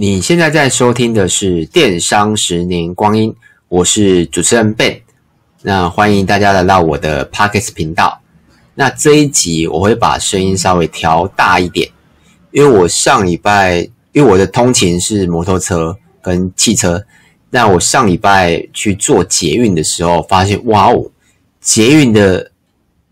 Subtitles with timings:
[0.00, 3.32] 你现在在收听的是《电商十年光阴》，
[3.66, 5.00] 我是主持人 Ben。
[5.62, 8.20] 那欢迎大家来到我的 Podcast 频道。
[8.76, 11.90] 那这一集我会把声音稍微调大一点，
[12.52, 13.78] 因为我上礼拜
[14.12, 17.04] 因为我的通勤是摩托车跟汽车，
[17.50, 21.10] 那我上礼拜去坐捷运的时候，发现哇哦，
[21.60, 22.52] 捷运的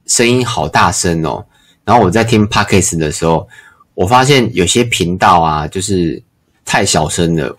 [0.06, 1.44] 声音好大声哦。
[1.84, 3.48] 然后我在听 Podcast 的时候，
[3.94, 6.22] 我发现有些频道啊，就是。
[6.66, 7.56] 太小声了，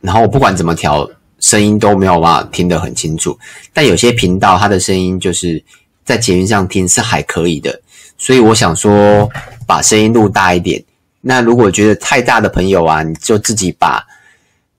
[0.00, 1.06] 然后我不管怎么调，
[1.40, 3.36] 声音都没有办法听得很清楚。
[3.74, 5.62] 但有些频道它的声音就是
[6.04, 7.82] 在捷运上听是还可以的，
[8.16, 9.28] 所以我想说
[9.66, 10.82] 把声音录大一点。
[11.20, 14.06] 那如果觉得太大的朋友啊，你就自己把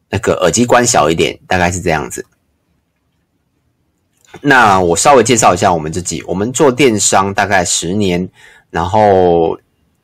[0.10, 2.26] 那个耳机关小一点，大概是这样子。
[4.40, 8.30] 那我稍微介绍一下我们自己，我们做电商大概十年，
[8.70, 9.60] 然后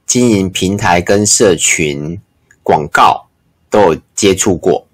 [0.05, 2.19] 经营平台跟社群。
[2.63, 3.27] 广告
[3.69, 4.87] 都有接触过。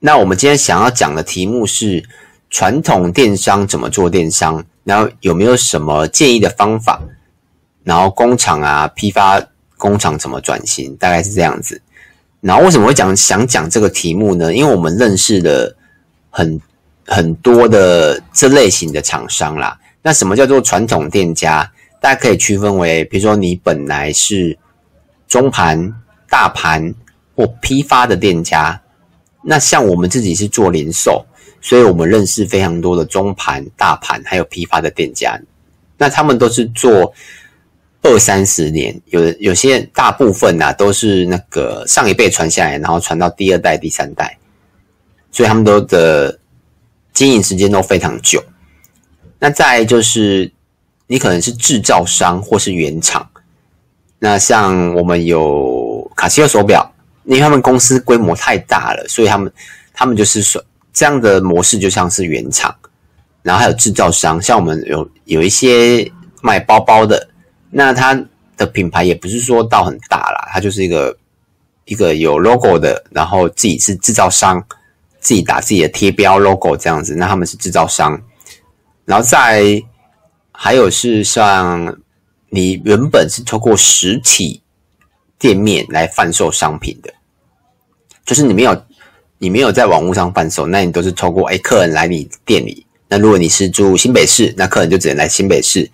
[0.00, 2.04] 那我们今天想要讲的题目是
[2.50, 7.00] 传统电商怎么做电商，然后有没有什么建议的方法？
[7.84, 9.42] 然后工厂啊，批发
[9.78, 10.94] 工厂怎么转型？
[10.96, 11.80] 大概是这样子。
[12.40, 14.54] 然后为什么会讲想讲这个题目呢？
[14.54, 15.74] 因为我们认识了
[16.28, 16.60] 很
[17.06, 19.78] 很多的这类型的厂商啦。
[20.02, 21.72] 那什么叫做传统店家？
[21.98, 24.58] 大家可以区分为，比如说你本来是
[25.26, 25.94] 中盘。
[26.34, 26.92] 大盘
[27.36, 28.82] 或批发的店家，
[29.40, 31.24] 那像我们自己是做零售，
[31.60, 35.40] 所以我们认识非常多的中盘、大盘还有批发的店家。
[35.96, 37.14] 那他们都是做
[38.02, 44.36] 二三十年，有有些大部分啊都是那个上一辈传下来，然后传到第二代、第三代，
[45.30, 46.36] 所以他们都的
[47.12, 48.42] 经营时间都非常久。
[49.38, 50.52] 那再就是
[51.06, 53.30] 你可能是制造商或是原厂，
[54.18, 55.82] 那像我们有。
[56.16, 56.88] 卡西欧手表，
[57.24, 59.52] 因为他们公司规模太大了，所以他们
[59.92, 62.72] 他们就是说这样的模式就像是原厂，
[63.42, 66.08] 然后还有制造商，像我们有有一些
[66.40, 67.28] 卖包包的，
[67.68, 68.14] 那它
[68.56, 71.16] 的品牌也不是说到很大啦，它就是一个
[71.86, 74.64] 一个有 logo 的，然后自己是制造商，
[75.18, 78.22] 自己打自己的贴标 logo 这样子，那他们是制造商，
[79.04, 79.82] 然后再
[80.52, 81.98] 还有是像
[82.54, 84.60] 你原本是透过实体。
[85.36, 87.12] 店面来贩售商品的，
[88.24, 88.84] 就是你没有
[89.36, 92.86] 你没有在网络上贩售，那你都是透过哎客人来你店里。
[93.08, 95.90] 那如果你是住新北市，那客人就只能来新北市。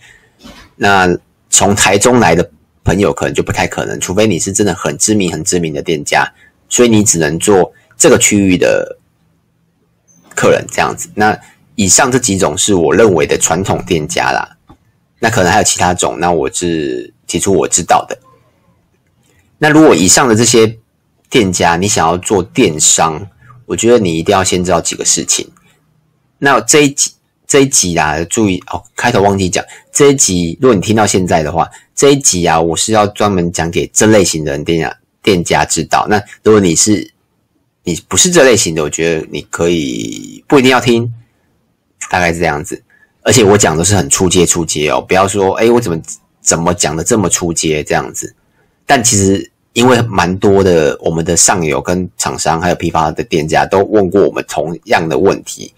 [0.76, 1.08] 那
[1.48, 2.48] 从台中来的
[2.84, 6.30] 朋友可能就不太可能，除非你是真的很知名、很知名的店家，
[6.68, 8.98] 所以你只能做这个区域的
[10.36, 11.08] 客人这样子。
[11.14, 11.36] 那
[11.74, 14.56] 以上这几种是我认为的传统店家啦，
[15.20, 18.18] 那可能还有其他种，那我是提出我知道的。
[19.58, 20.78] 那如果以上的这些
[21.28, 23.28] 店家，你想要做电商，
[23.66, 25.48] 我觉得你一定要先知道几个事情。
[26.38, 27.12] 那这一集
[27.46, 30.58] 这一集啊，注意哦，开头忘记讲这一集。
[30.60, 36.06] 如果你听到现在的话，这一集啊，我是要专门讲给这类型的店家店家知道。
[36.08, 37.12] 那如果你是
[37.84, 41.12] 你不是这类型的，我觉得你可以不一定要听，
[42.08, 42.82] 大概是这样子。
[43.22, 46.00] 而且我讲的是很出街出街哦，不要说哎，我怎么
[46.40, 48.34] 怎么讲的这么出街这样子。
[48.86, 55.72] 但其实，因为蛮多的我们的上游跟厂商还有批发的店家都问过我们同样的问题，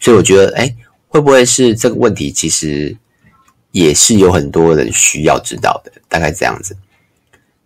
[0.00, 0.74] 所以我觉得，哎，
[1.08, 2.96] 会不会是这个问题其实
[3.72, 6.76] 也是有很多人需要知道的，大概这样子。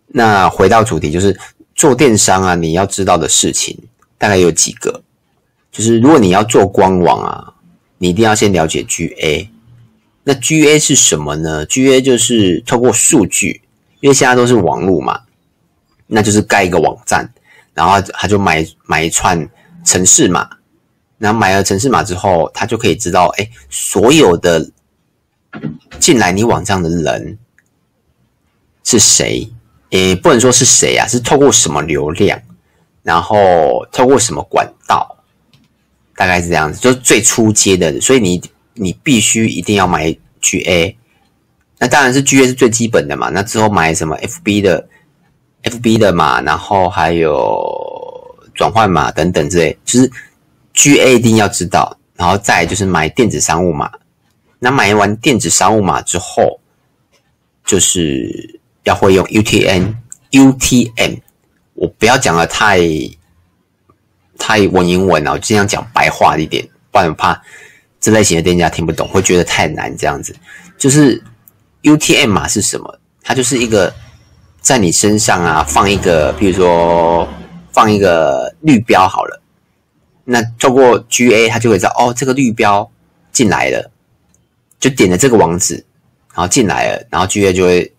[0.07, 1.39] 那回到主题，就是
[1.75, 3.77] 做电商啊，你要知道的事情
[4.17, 5.01] 大概有几个，
[5.71, 7.53] 就是如果你要做官网啊，
[7.99, 9.47] 你一定要先了解 GA。
[10.23, 13.61] 那 GA 是什么呢？GA 就是透过数据。
[14.01, 15.23] 因为现在都是网络嘛，
[16.07, 17.29] 那就是盖一个网站，
[17.73, 19.49] 然后他就买买一串
[19.83, 20.49] 城市码，
[21.17, 24.71] 然后买了城市码之后，他就可以知道，哎，所有的
[25.99, 27.37] 进来你网站的人
[28.85, 29.51] 是谁？
[29.89, 32.41] 也不能说是谁啊，是透过什么流量，
[33.03, 35.18] 然后透过什么管道，
[36.19, 38.41] 大概是这样子，就是最初阶的，所以你
[38.73, 40.93] 你必须一定要买 GA。
[41.77, 44.85] 那当然是 GA 是最基本的嘛，那之后买什么 FB 的
[45.63, 50.11] FB 的嘛，然后还有转换码等等之类，就是
[50.73, 53.89] GA 一定要知道，然后再就是买电子商务码。
[54.59, 56.59] 那买完电子商务码之后，
[57.63, 61.19] 就是要会用 UTN，UTM，
[61.75, 62.81] 我不要讲的太
[64.39, 67.39] 太文言文了，我尽量讲白话一点，不然怕
[67.99, 70.35] 这类型的店家听不懂，会觉得太难这样子，
[70.75, 71.21] 就是。
[71.81, 72.99] UTM 码是什么？
[73.23, 73.95] 它就是一个
[74.59, 77.25] 在你身上啊放一个，比如说
[77.71, 79.41] 放一个绿标好了，
[80.25, 82.91] 那透过 GA 它就会知道哦，这个绿标
[83.31, 83.89] 进来了，
[84.77, 85.75] 就点了这个网址，
[86.33, 87.89] 然后进来了，然后 GA 就会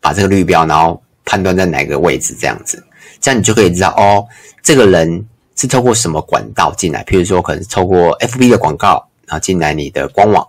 [0.00, 2.80] 把这个绿标，然后判断在哪个位置这样子，
[3.20, 4.24] 这样你就可以知道哦，
[4.62, 10.46] 这个人是透过什么管道进来，譬如说可能透过 FB 的广告，然后进来你的官网，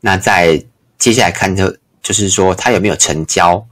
[0.00, 0.62] 那在
[0.98, 3.64] 接下来看就就是说他有没有成交。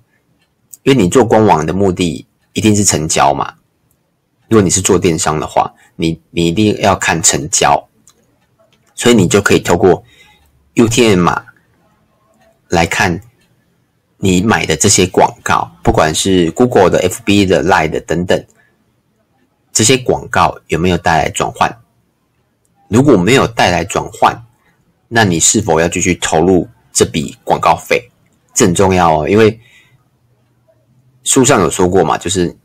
[0.82, 3.53] 因为你做官网的目的一定是成交嘛，
[4.49, 7.88] 如果你是做电商的话，你你一定要看成交，
[8.94, 10.05] 所以你就可以透过
[10.76, 11.44] UTM 码
[12.69, 13.20] 来看
[14.19, 18.47] 你买的这些广告，不管是 Google 的、FB 的、Line 的等等，
[19.76, 21.70] 这些广告有没有带来转换？
[22.88, 24.34] 如果没有带来转换，
[25.06, 28.11] 那你是否要继续投入这笔广告费？
[28.55, 29.61] 这很重要哦，因为。
[31.25, 32.56] 书上有说过嘛，就是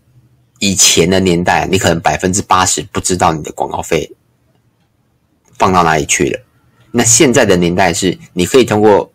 [0.59, 4.09] 以前的年代，你可能百分之八十不知道你的广告费
[5.57, 6.39] 放到哪里去了。
[6.91, 9.11] 那现在的年代是，你可以通过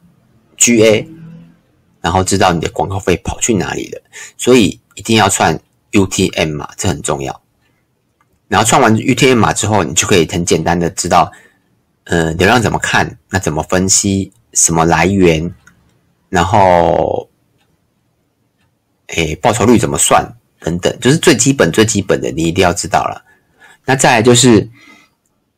[0.59, 1.09] GA，
[2.03, 4.03] 然后知道你的广告费跑去哪里了。
[4.37, 5.59] 所以一定要串
[5.93, 7.41] UTM 码，这很重要。
[8.49, 11.31] 然后创完 UTM 码之后，你就可以很简单的知道，
[12.05, 15.55] 呃，流量怎么看，那怎么分析，什么来源，
[16.29, 17.29] 然后。
[19.15, 20.29] 诶，报酬率怎么算？
[20.59, 23.25] 等等，就是最基本、最基本的，你一定要知道了。
[23.85, 24.69] 那再来就是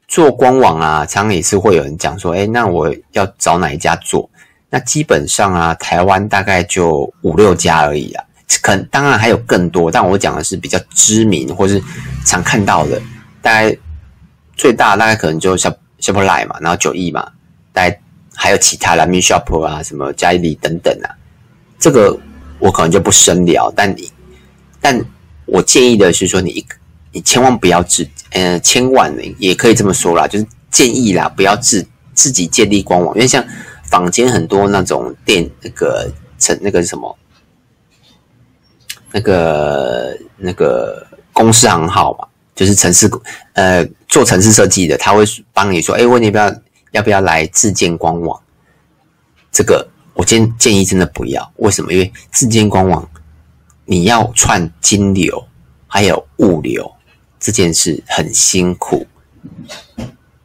[0.06, 4.28] 做官网啊，常常也是会有人讲说，诶，那我要找哪一家做？
[4.68, 8.22] 那基本上啊，台湾大概就五六家而已啊。
[8.62, 11.82] 可能当然还有更多，但我讲的是比较知名或是
[12.24, 13.00] 常看到的。
[13.42, 13.76] 大概
[14.56, 17.30] 最大大概可能就 Shop Shopline 嘛，然后九亿嘛，
[17.72, 18.00] 大概
[18.34, 21.14] 还有其他的 MeShop 啊，什么嘉义等等啊，
[21.78, 22.18] 这个。
[22.60, 24.10] 我可能就不深聊，但你，
[24.80, 25.00] 但
[25.46, 26.66] 我建议的是说你，你
[27.12, 33.46] 你千万不要自，呃，千万也可以这么说啦，就是建议啦，不要自自己建立官网，因为像
[33.84, 37.16] 坊间很多那种店，那个成那个什么，
[39.12, 43.10] 那个那个公司行号嘛，就是城市
[43.54, 46.54] 呃做城市设计的，他会帮你说，哎，问你不要
[46.92, 48.40] 要不要来自建官网，
[49.52, 49.88] 这个。
[50.14, 51.92] 我建建议真的不要，为什么？
[51.92, 53.08] 因为自建官网，
[53.84, 55.46] 你要串金流
[55.86, 56.92] 还有物流
[57.38, 59.06] 这件事很辛苦，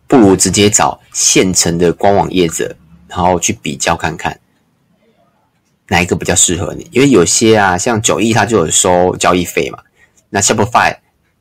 [0.05, 2.75] 不如直接找现成的官网业者，
[3.07, 4.39] 然后去比较看看
[5.87, 6.87] 哪一个比较适合你。
[6.91, 9.79] 因为有些啊，像九亿它就有收交易费嘛，
[10.29, 10.97] 那 Shopify、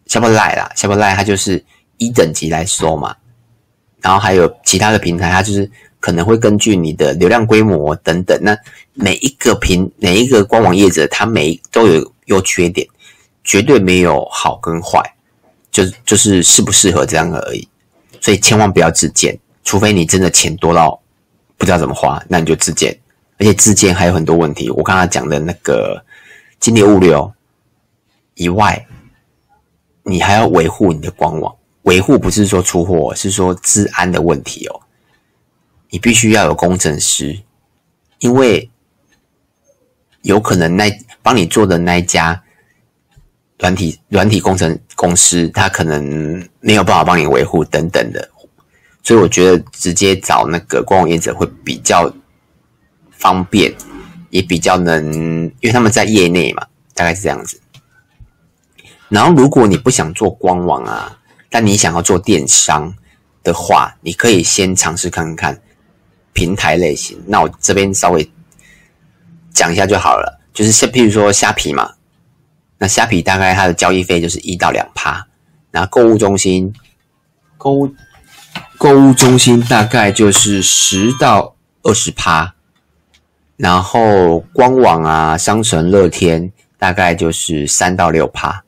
[0.06, 1.64] Shopify 啦，Shopify 它就是
[1.98, 3.16] 一等级来收嘛，
[4.00, 5.70] 然后还有其他的平台，它就是。
[6.02, 8.58] 可能会根据你的流量规模等等，那
[8.92, 12.84] 每一个平每一个官网业者，它每都有优缺点，
[13.44, 15.00] 绝对没有好跟坏，
[15.70, 17.68] 就就是适不适合这样而已。
[18.20, 21.00] 所以千万不要自荐，除非你真的钱多到
[21.56, 22.98] 不知道怎么花，那你就自荐。
[23.42, 26.04] 而且自建还有很多问题，我刚才讲的那个
[26.60, 27.34] 金流物流
[28.34, 28.86] 以外，
[30.04, 31.52] 你还要维护你的官网，
[31.82, 34.80] 维护不是说出货，是说治安的问题哦。
[35.90, 37.40] 你必须要有工程师，
[38.20, 38.70] 因为
[40.20, 40.88] 有可能那
[41.20, 42.40] 帮你做的那一家
[43.58, 48.30] 软体软体工程公司，他可能没有办法帮你维护等等的，
[49.02, 52.08] 所以我觉得直接找那个官网业者会比较
[53.22, 53.72] 方便，
[54.30, 57.60] 也比较能，因为他们在业内嘛，大概是这样子。
[59.08, 62.92] 然后如果你不想做官网啊，但你想要做电商
[63.44, 65.60] 的话，你可以先尝试看看。
[66.34, 68.32] 平台类型，那我这边稍微
[69.52, 70.40] 讲一下就好了。
[70.54, 71.92] 就是像譬如说虾皮嘛，
[72.78, 75.26] 那虾皮大概它的交易费就是一到两趴，
[75.70, 76.72] 然后购物中心，
[77.58, 77.94] 购物
[78.78, 82.54] 购物中心大概就是十到二十趴，
[83.62, 88.64] 然后官网啊、商城、乐天大概就是三到六趴。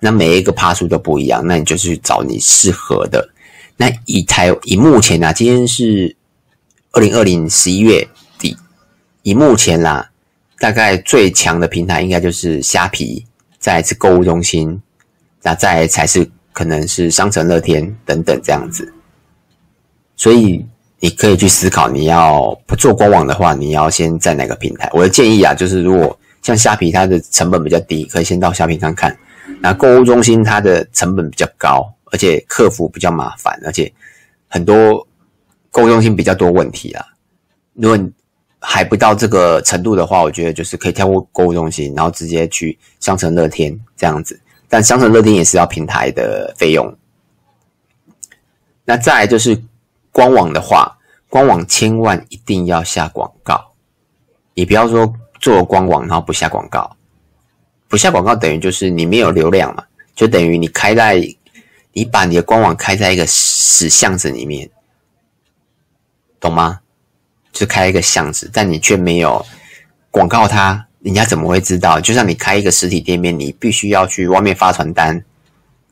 [0.00, 3.30] 那每一个趴数都不一样，那你就去找你适合的。
[3.76, 6.16] 那以台以目前啊，今天是。
[6.94, 8.06] 二零二零十一月
[8.38, 8.54] 底，
[9.22, 10.10] 以目前啦，
[10.58, 13.24] 大概最强的平台应该就是虾皮，
[13.58, 14.82] 再来是购物中心，
[15.40, 18.92] 那再来才是可能是商城、乐天等等这样子。
[20.16, 20.66] 所以
[21.02, 24.88] 你可以去思考，你要不做官网的话，你要先在哪个平台？
[24.92, 29.18] 我的建议啊，就是如果像虾皮，它的成本比较低，可以先到虾皮看看。
[29.60, 33.92] 那购物中心它的成本比较高，而且客服比较麻烦，而且
[34.48, 35.06] 很多。
[35.74, 37.02] 购物中心比较多问题啊，
[37.72, 37.98] 如果
[38.60, 46.94] 还不到这个程度的话，我觉得就是可以跳过购物中心，然后直接去商城乐天这样子，但商城乐天也是要平台的费用。
[48.84, 49.58] 那再就是
[50.12, 53.72] 官网的话，官网千万一定要下广告，
[54.54, 56.96] 你不要说做官网然后不下广告，
[57.88, 59.82] 不下广告等于就是你没有流量嘛，
[60.14, 61.20] 就等于你开在
[61.94, 64.70] 你把你的官网开在一个死巷子里面，
[66.38, 66.80] 懂吗？
[67.52, 69.44] 就开一个巷子，但你却没有
[70.10, 72.00] 广告它，人家怎么会知道？
[72.00, 75.22] 就像你开一个实体店面，你必须要去外面发传单，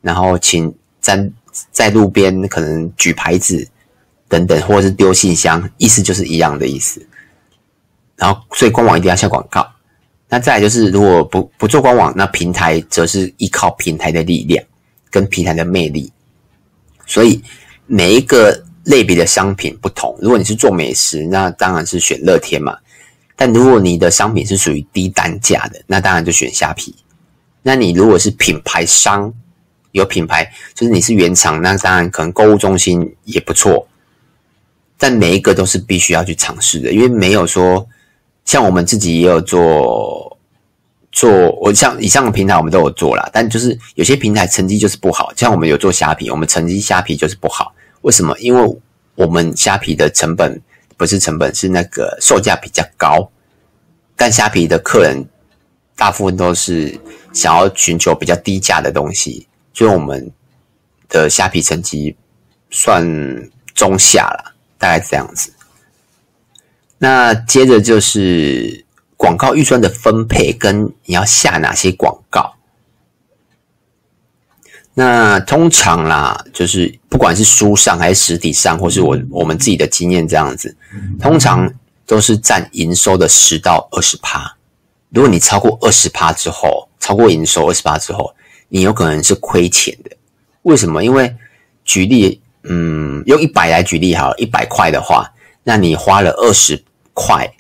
[0.01, 1.31] 然后请在
[1.71, 3.69] 在路边可能举牌子
[4.31, 7.05] 等等，或者是丢信箱，意思就是一样的意思。
[8.17, 9.67] 然后，所以官网一定要下广告。
[10.29, 14.65] 那再来就是，如果不不做官网，那平台则是依靠平台的力量
[15.11, 16.13] 跟平台的魅力。
[17.07, 17.43] 所以
[17.87, 22.79] 每一个类别的商品不同，如果你是做美食，那当然是选乐天嘛。
[23.35, 26.95] 但如果你的商品是属于低单价的，那当然就选虾皮。
[27.63, 29.33] 那你如果是品牌商，
[29.91, 33.89] 有品牌，就是你是原厂，那当然可能购物中心也不错。
[35.01, 37.89] 但每一个都是必须要去尝试的，因为没有说
[38.45, 40.39] 像我们自己也有做
[41.11, 47.75] 做，我像以上的平台我们都有做啦，但就是有些平台成绩就是不好，像我们有做虾皮，我们成绩虾皮就是不好。
[48.03, 48.39] 为什么？
[48.39, 48.79] 因为
[49.15, 50.63] 我们虾皮的成本。
[50.97, 53.31] 不是成本，是那个售价比较高，
[54.17, 55.27] 但虾皮的客人
[55.97, 57.01] 大部分都是
[57.33, 60.31] 想要寻求比较低价的东西，所以我们
[61.09, 62.15] 的虾皮成绩
[62.69, 63.03] 算
[63.75, 65.53] 中下了，大概这样子。
[66.99, 68.85] 那接着就是
[69.17, 72.55] 广告预算的分配，跟你要下哪些广告。
[74.95, 80.77] 那通常啦，就是不管是书上还是实体上，或是我我们自己的经验这样子，
[81.21, 81.73] 通常
[82.05, 84.57] 都是占营收的十到二十趴。
[85.11, 88.35] 如果你超过二十趴之后，超过营收二十趴之后，
[88.69, 90.11] 你有可能是亏钱的。
[90.63, 91.03] 为什么？
[91.05, 91.35] 因为
[91.85, 95.33] 举例，嗯，用一百来举例好了，一百块的话，
[95.65, 97.53] 那你花了二十块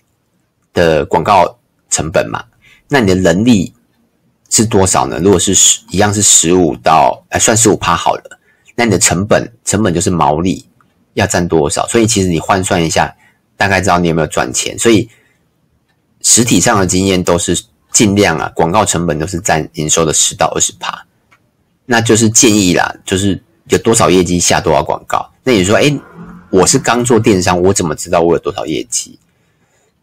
[0.72, 2.44] 的广告成本嘛，
[2.88, 3.72] 那你的人力。
[4.52, 5.20] 是多少呢？
[5.22, 8.40] 如果是十一样是十五到，哎，算十五趴好了。
[8.74, 10.66] 那你的成本，成本就是毛利
[11.14, 11.86] 要占多少？
[11.86, 13.14] 所以其实你换算一下，
[13.56, 14.76] 大概知道你有没有赚钱。
[14.76, 15.08] 所以
[16.20, 21.06] 实体上的经验都是尽量啊，广告成本都是占营收的十到二十趴。
[21.86, 25.28] 那就是建议啦，就是有多少业绩下多少广告。
[25.42, 25.92] 那你说，哎，
[26.50, 29.18] 我是刚做电商，我怎么知道我有多少业绩？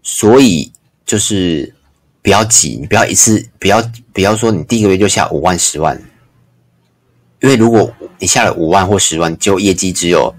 [0.02, 0.72] 所以
[1.06, 1.74] 就是。
[2.20, 3.82] 不要急，你不要一次，不要
[4.12, 5.98] 不要说你第一个月就下五万、十万，
[7.40, 10.36] 因为如果你下了五万或十万，就业绩只有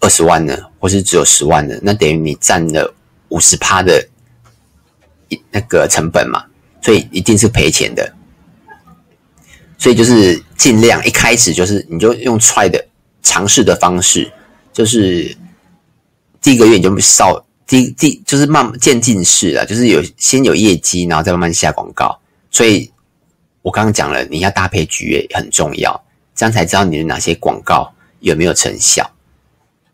[0.00, 2.94] 二十万呢，或是只有十万呢，那等于你占了
[3.28, 4.08] 五十趴的
[5.50, 6.42] 那个成本嘛，
[6.80, 8.10] 所以一定是赔钱的。
[9.78, 12.84] 所以就是尽量一开始就是你就用 try 的
[13.22, 14.30] 尝试的方式，
[14.72, 15.34] 就是
[16.42, 17.42] 第一个月你就少。
[17.66, 22.18] 第第就是慢渐进式啊，就是有先有业绩，然后再慢慢下广告。
[22.50, 22.90] 所以
[23.60, 26.02] 我刚刚讲了，你要搭配局也很重要，
[26.34, 29.06] 这样才知道你的哪些广告有没有成效。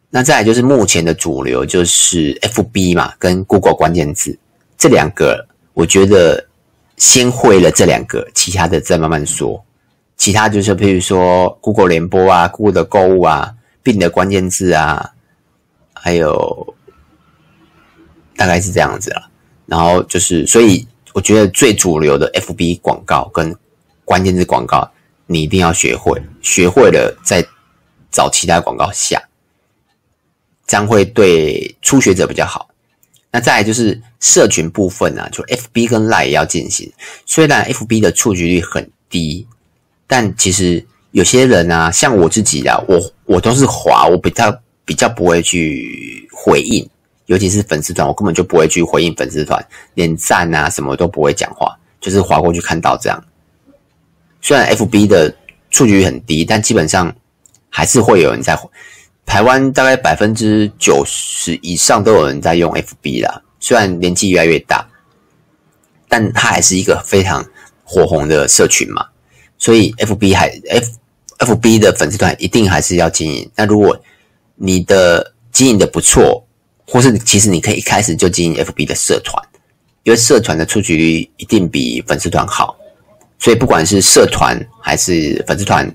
[0.08, 4.38] 那再来就是目前的主流就是 FB 嘛，跟 Google 关键字
[4.78, 6.46] 这两个，我觉得
[6.96, 9.60] 先会了这两个，其他的再慢慢说。
[10.16, 15.12] 其他就是譬如说 Google 联播啊，Google 的购物啊，Bing 的关键字啊，
[15.92, 16.74] 还有。
[18.36, 19.30] 大概是这样子了，
[19.64, 23.56] 然后就是，所以我觉得最主流的 FB 广告跟
[24.04, 24.90] 关键字广告，
[25.26, 27.46] 你一定要学会，学会了再
[28.10, 29.22] 找其他广告下，
[30.66, 32.68] 这样会对初学者比较好。
[33.30, 36.92] 那再来就是社群部分啊，就 FB 跟 Line 也要进行。
[37.24, 39.46] 虽然 FB 的触及率很低，
[40.06, 46.88] 但其实有些人啊，像我自己啊，我我都是滑，我比较比较不会去回应。
[47.26, 53.24] 尤其是粉丝团，我根本就不会去回应粉丝团，连赞啊什么都不会讲话，就是滑过去看到这样。
[54.42, 55.34] 虽然 FB 的
[55.70, 57.10] 触及率很低，但基本上
[57.70, 58.58] 还是会有人在。
[59.26, 63.40] 台湾大概百分之九十以上都有人在用 FB 啦。
[63.58, 64.86] 虽然年纪越来越大，
[66.06, 67.42] 但它还是一个非常
[67.82, 69.06] 火红的社群嘛。
[69.64, 70.90] 所以 FB 还 F
[71.38, 73.50] FB 的粉丝团一定还是要经营。
[73.56, 73.98] 那如果
[74.56, 76.46] 你的经营的不错，
[76.86, 79.42] 或是其实你可以一开始就经营 FB 的社团，
[80.02, 82.76] 因为社团的出局一定比粉丝团好，
[83.38, 85.90] 所以不管是社团还是粉丝团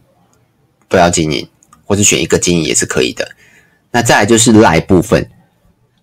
[0.88, 1.48] 都要经营，
[1.86, 3.24] 或是选一个经营也是可以的。
[3.92, 5.30] 那再来就是赖部分，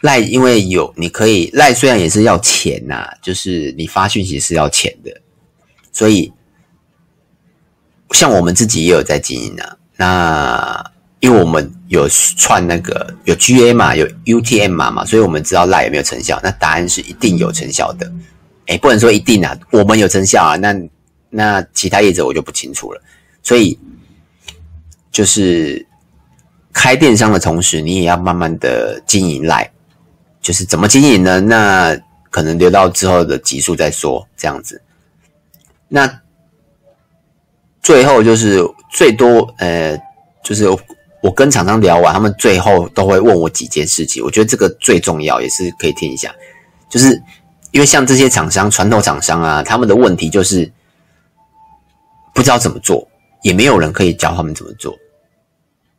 [0.03, 5.21] 赖因为有你可以赖，虽然也是要钱呐、就是你发讯息是要钱的，
[5.91, 6.33] 所以
[8.13, 9.77] 像我们自己也有在经营啊。
[9.97, 16.39] 那因为我们有串那个有 GA 码，有 UTM 码嘛，所以我们知道赖有没有成效。
[16.43, 18.13] 那答案是一定有成效的。
[18.67, 20.57] 哎，不能说一定啊，我们有成效啊。
[20.57, 20.75] 那
[21.31, 23.01] 那其他业者我就不清楚了。
[23.43, 23.79] 所以
[25.11, 25.87] 就是
[26.73, 29.71] 开电商的同时，你也要慢慢的经营赖。
[30.43, 31.41] 就是怎么经营呢？
[31.41, 31.99] 那
[32.31, 34.81] 可能留到之后的集数再说，这样子。
[35.89, 36.21] 那
[37.87, 39.97] 最后就是最多，呃，
[40.43, 40.69] 就是
[41.23, 44.21] 我跟厂商聊完，他们最后都会问我几件事情。
[44.25, 46.35] 我觉得这个最重要，也是可以听一下。
[46.91, 47.23] 就是
[47.71, 50.69] 因为像这些厂商，传统厂商啊，他们的问题就是
[52.35, 53.07] 不知道怎么做，
[53.43, 54.93] 也没有人可以教他们怎么做，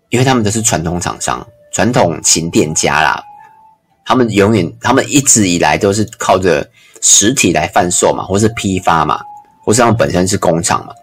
[0.09, 3.23] 因为他们都是传统厂商、传统型店家啦。
[4.03, 6.69] 他们永远，他们一直以来都是靠着
[7.01, 9.21] 实体来贩售嘛，或是批发嘛，
[9.63, 10.93] 或是他们本身是工厂嘛，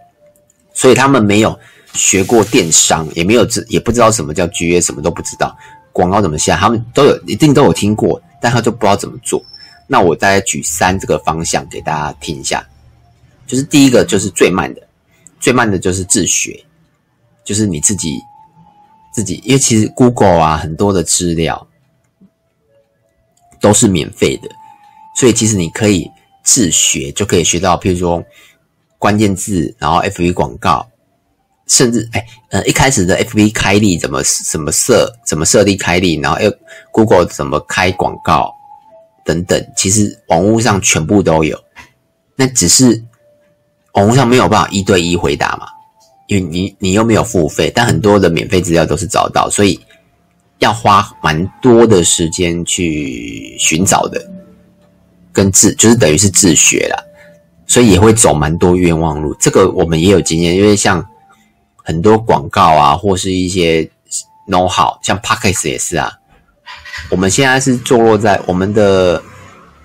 [0.74, 1.58] 所以他们没有
[1.94, 5.56] 学过电商，也没有知，也不知道什么叫 GA，什么都不知道，
[5.92, 9.42] 广告怎么下，他们都有一定都有听过，但他就不知道怎么做。
[9.86, 12.66] 那我大概举三这个方向给大家听一下，
[13.46, 14.82] 就是第一个就是最慢的，
[15.40, 16.62] 最慢的就是自学，
[17.44, 18.20] 就是你自己
[19.12, 21.66] 自己，因为其实 Google 啊很多的资料。
[23.60, 24.50] 都是免费的，
[25.16, 26.06] 所以其实你可以
[26.42, 28.22] 自学，就可以学到，譬如说
[29.04, 30.88] 关键字，然后 FB 广告，
[31.66, 36.38] 甚至哎呃一开始的 FB 开立怎么怎么设，怎么设立开立，然后
[36.90, 38.50] Google 怎么开广告
[39.22, 41.62] 等等，其实网络上全部都有。
[42.34, 43.04] 那只是
[43.92, 45.66] 网络上没有办法一对一回答嘛，
[46.28, 49.78] 因为你你又没有付费，但很多的免费资料都是找到，所以。
[50.60, 54.24] 要花蛮多的时间去寻找的，
[55.32, 56.96] 跟自就是等于是自学啦，
[57.66, 59.34] 所以也会走蛮多冤枉路。
[59.40, 61.04] 这个我们也有经验，因为像
[61.76, 63.82] 很多广告啊，或是一些
[64.48, 66.12] know how，像 Podcast 也是啊。
[67.10, 69.22] 我们现在是坐落在我们的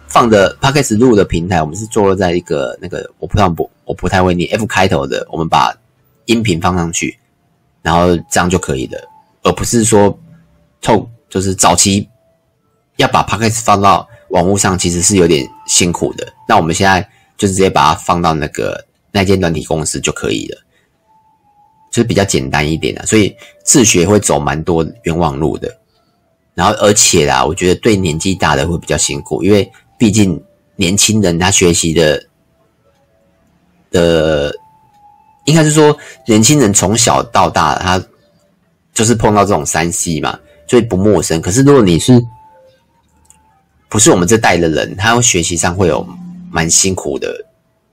[0.08, 5.76] 放的 Podcast 录的平台，我们是坐落在一个那个我不太不我不太会念 F 开头的，我们把
[6.26, 7.20] 音频放上去，
[7.82, 9.00] 然后这样就可以了，
[9.44, 10.18] 而不是说。
[10.82, 12.08] 透就是早期
[12.96, 16.26] 要把 Podcast 放到网络上，其实是有点辛苦的。
[16.48, 17.06] 那我们现在
[17.40, 20.58] 就直接把它放到那个那间软体公司就可以了，
[21.90, 23.04] 就是比较简单一点的。
[23.08, 25.76] 所以自学会走蛮多冤枉路的。
[26.54, 30.40] 然后而且啦，我觉得对年纪大的会比较辛苦，因为毕竟
[30.76, 32.22] 年轻人他学习的
[33.90, 34.54] 的，
[35.46, 35.98] 应该是说
[36.28, 38.04] 年轻人从小到大他
[38.94, 40.38] 就是碰到这种三 C 嘛。
[40.68, 42.24] 所以不陌生，可是如果你是
[43.90, 46.08] 不是我们这代的人，他学习上会有
[46.52, 47.46] 蛮辛苦的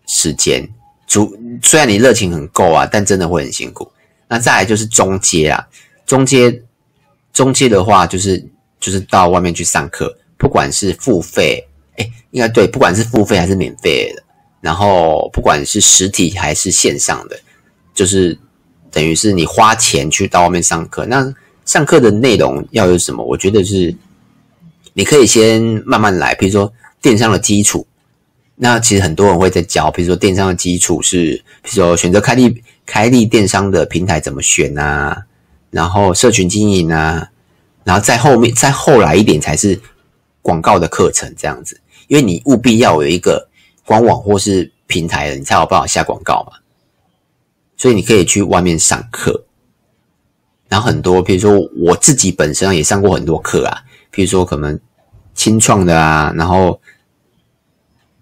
[0.07, 0.69] 时间。
[1.07, 3.90] 主虽然你热情很够啊，但真的会很辛苦。
[4.29, 5.66] 那再来就是中阶啊，
[6.05, 6.62] 中阶
[7.33, 8.45] 中阶的话就是
[8.81, 11.64] 就是到外面去上课，不管是付费，
[11.97, 14.23] 哎，应该对，不管是付费还是免费的，
[14.61, 17.38] 然后不管是实体还是线上的，
[17.95, 18.37] 就是
[18.90, 21.35] 等于是你花钱去到外面上课，那。
[21.64, 23.25] 上课的内容要有什么？
[23.25, 23.92] 我觉得是
[24.92, 27.85] 你可以先慢慢来，比如说电商的基础。
[28.57, 35.25] 那其实很多人会在教，比如说电商的基础是，比如说选择开立开立电商的平台怎么选啊，
[35.71, 37.29] 然后社群经营啊，
[37.85, 39.79] 然后再后面再后来一点才是
[40.40, 41.79] 广告的课程这样子。
[42.09, 43.49] 因为你务必要有一个
[43.85, 46.57] 官网或是平台的，你才有办法下广告嘛。
[47.77, 49.45] 所以你可以去外面上课。
[50.69, 54.79] 然后很多，比如说我自己本身也上过很多课啊，比如说可能
[55.35, 56.81] 清创的啊，然后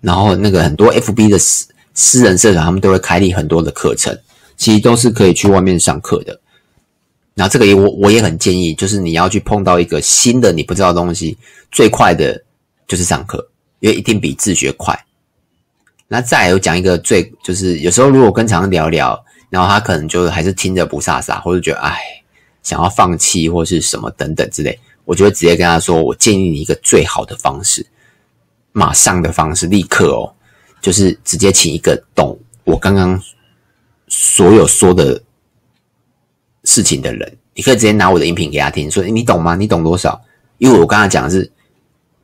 [0.05, 4.17] 然后那个很多 FB 的私私人社团，他们都会开立很多的课程，
[4.57, 6.39] 其实都是可以去外面上课的。
[7.35, 11.37] 然后这个也我我也很建议，就是你要去碰到一个新的你不知道的东西，
[11.73, 12.43] 最快的
[12.87, 13.49] 就是上课，
[13.81, 14.99] 因为一定比自学快。
[16.09, 21.99] 那再有讲一个最就是有时候如果跟厂商聊聊，然后他可能就还是听着不飒飒，或者觉得哎。
[22.65, 27.85] 想要放弃或是什么等等之类，我就会直接跟他说：“我建议你一个最好的方式，
[28.77, 30.35] 马上的方式，立刻哦，
[30.83, 33.19] 就是直接请一个懂我刚刚
[34.09, 35.23] 所有说的
[36.65, 39.55] 事情的人，你可以直接拿我的音频给他听，说你懂吗？
[39.55, 40.21] 你懂多少？
[40.59, 41.49] 因为我刚刚讲的是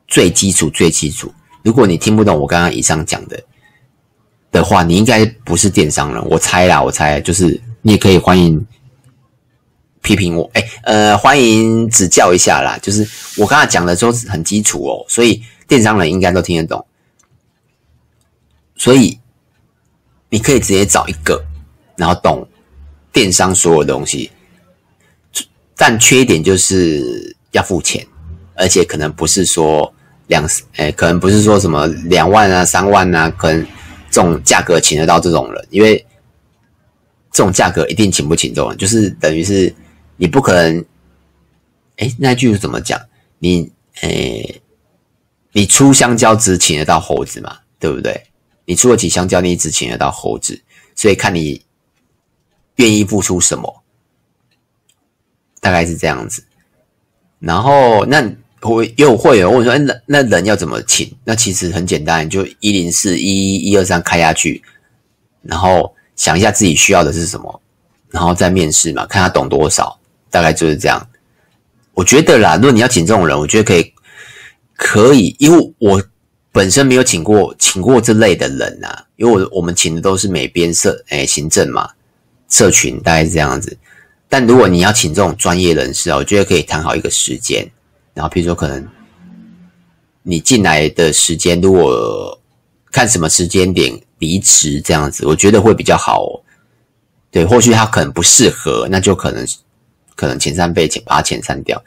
[0.09, 1.33] 最基础、最基础。
[1.63, 3.41] 如果你听不懂我刚刚以上讲的
[4.51, 6.21] 的话，你应该不是电商人。
[6.29, 8.63] 我猜啦，我猜就是你也可以欢迎。”
[10.03, 12.75] 批评我，哎，呃，欢迎指教一下啦。
[12.81, 15.39] 就是我刚才讲的都是很基础哦，所以
[15.71, 16.85] 电商人应该都听得懂。
[18.75, 19.17] 所以
[20.27, 21.45] 你可以直接找一个，
[21.95, 22.45] 然后懂
[23.13, 24.29] 电商所有东西，
[25.77, 28.05] 但缺点就是要付钱，
[28.53, 29.93] 而且可能不是说
[30.27, 33.65] 两，诶，可能不是说什么两万啊、三万啊，可能
[34.09, 36.05] 这种价格请得到这种人，因为
[37.31, 39.73] 这种价格一定请不起这种人，就是等于是
[40.17, 40.83] 你不可能，
[41.95, 42.99] 诶，那句是怎么讲？
[43.39, 44.60] 你，诶，
[45.53, 48.23] 你出香蕉只请得到猴子嘛，对不对？
[48.65, 50.61] 你出得起香蕉，你只请得到猴子，
[50.95, 51.63] 所以看你。
[52.77, 53.83] 愿意付出什么，
[55.59, 56.43] 大概是这样子。
[57.37, 58.27] 然后那
[58.61, 64.63] 我又会有人问说：“哎，那那人要怎么请？”那其实很简单，就一零四一一一二三开下去，
[65.43, 67.61] 然后想一下自己需要的是什么，
[68.09, 69.99] 然后再面试嘛，看他懂多少，
[70.31, 71.07] 大概就是这样。
[71.93, 73.93] 我觉得啦，如果你要请这种人，我觉得可以，
[74.83, 76.03] 可以，因为我
[76.51, 81.87] 本身没有请过请过这类的人啊，因为我我们请的都是美编社哎行政嘛。
[82.49, 83.77] 社群大概是这样子，
[84.27, 87.65] 但如果你要请这种专业人士啊，我觉得可以谈好一个时间，
[88.13, 88.85] 然后比如说可能
[90.23, 92.37] 你进来的时间，如果
[92.91, 96.43] 看什么时间点离职这样子，我觉得会比较好哦。
[97.29, 99.47] 对，或许他可能不适合，那就可能
[100.15, 101.81] 可能遣散费请把他遣散掉，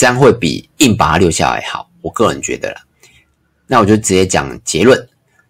[0.00, 1.90] 这样会比硬把它留下来好。
[2.00, 2.80] 我个人觉得啦，
[3.66, 5.08] 那我就直接讲结论。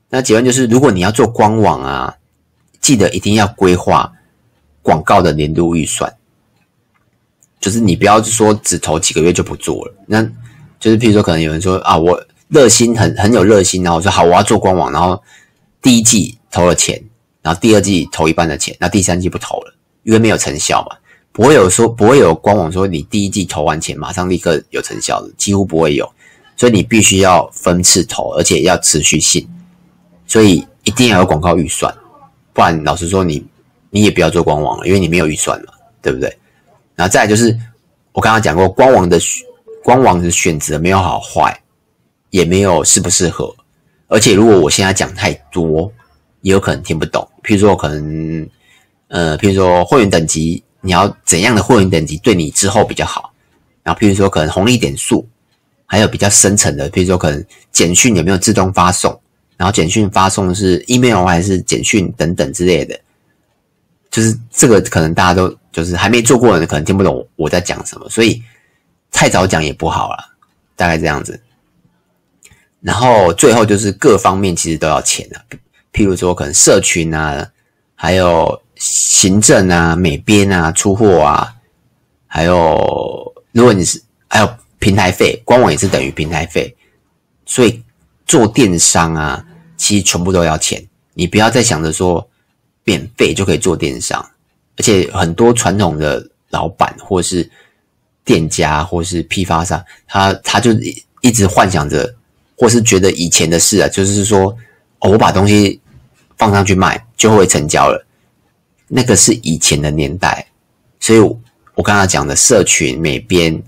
[0.09, 2.17] 那结论就是，如果你要做官网啊。
[2.81, 4.11] 记得一定要规划
[4.81, 6.11] 广告的年度预算，
[7.61, 9.95] 就是你不要说只投几个月就不做了。
[10.07, 10.23] 那
[10.81, 15.23] 就是譬如说，可能有人说啊，我热心很很有热心，然后我说好，我要做官网，然后
[15.83, 16.99] 第一季投了钱，
[17.43, 20.97] 然后第二季投一半的钱，那第三季不投了，因为没有成效嘛。
[21.33, 26.11] 不会有说不会有官网说你第一季投完钱马上立刻有成效的，几乎不会有。
[26.57, 29.49] 所以你必须要分次投，而且要持续性，
[30.27, 31.91] 所以一定要有广告预算。
[32.53, 33.43] 不然，老实说，你
[33.89, 36.37] 你也不要做官网了，因为你没有预算嘛，对不对？
[36.95, 37.59] 然后再就是，
[38.13, 39.19] 我刚刚讲过，官网的
[39.83, 41.59] 官网的选择没有好坏，
[42.29, 43.55] 也没有适不适合。
[44.09, 45.91] 而且，如果我现在讲太多，
[46.43, 47.27] 也有可能听不懂。
[47.43, 48.47] 譬如说，可能
[49.09, 53.33] 呃，譬如说会员等级，你要怎样的会员等级对你之后比较好？
[53.83, 55.27] 然后，譬如说，可能红利点数，
[55.87, 59.19] 还有比较深层的，譬如说，可能简讯有没有自动发送？
[59.57, 62.99] 然后简讯发送是 email 还是简讯等等之类的，
[64.11, 68.43] 就是这个可能大家都就是还没做过的人可能听不懂我在讲什么，所以
[69.11, 70.31] 太早讲也不好啦，
[70.77, 71.39] 大概这样子。
[72.81, 75.39] 然后最后就是各方面其实都要钱的，
[75.93, 77.47] 譬如说可能社群啊，
[77.95, 81.55] 还有行政啊、美编啊、出货啊，
[82.27, 86.75] 还有如果你是还有平台费，官网也是等于平台费，
[87.47, 87.81] 所以
[88.27, 89.47] 做电商啊。
[89.77, 92.29] 其实全部都要钱，你不要再想着说
[92.85, 94.21] 免费就可以做电商，
[94.77, 97.51] 而且很多传统的老板或是
[98.23, 100.71] 店家或是批发商，他他就
[101.23, 102.15] 一直幻想着，
[102.59, 104.55] 或是觉得以前的事啊，就是说
[104.99, 105.81] 哦，我把东西
[106.37, 108.07] 放上去卖就会成交了，
[108.93, 110.45] 那个是以前的年代，
[110.99, 113.63] 所以我刚刚讲的社群、美编、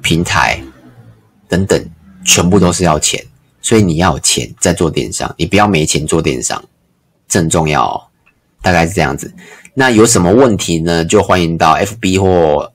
[0.00, 0.62] 平台
[1.48, 1.90] 等等，
[2.24, 3.22] 全部都是要钱。
[3.60, 6.62] 所以你要有钱再做电商，你不要没钱做电商，
[7.26, 8.00] 这很重要哦。
[8.62, 9.34] 大概是这样子。
[9.74, 11.04] 那有什么问题呢？
[11.04, 12.72] 就欢迎到 FB 或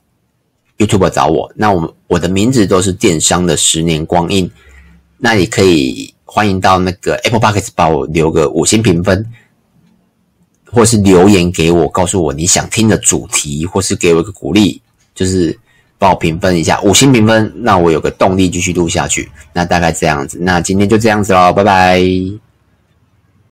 [0.77, 1.49] YouTube 找我。
[1.55, 4.51] 那我我的名字都是电商的十年光阴。
[5.17, 9.25] 那你可以欢迎到那个 Apple p o c k e t 帮我留个五星评分，
[10.71, 14.81] 或是留言给我，告诉我你想听的主题，或是给我一个鼓励，
[15.13, 15.57] 就是。
[16.01, 19.29] 帮我评分一下，五星评分，那我有个动力继续录下去。
[19.53, 22.50] 那大概这样子，那今天就这样子喽，拜拜。